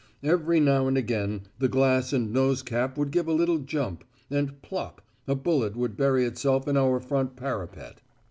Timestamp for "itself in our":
6.25-6.99